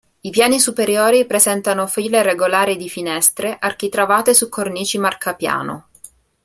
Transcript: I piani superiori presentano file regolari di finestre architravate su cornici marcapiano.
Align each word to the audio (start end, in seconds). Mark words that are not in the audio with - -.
I 0.21 0.31
piani 0.31 0.59
superiori 0.59 1.27
presentano 1.27 1.85
file 1.85 2.23
regolari 2.23 2.75
di 2.75 2.89
finestre 2.89 3.55
architravate 3.59 4.33
su 4.33 4.49
cornici 4.49 4.97
marcapiano. 4.97 5.89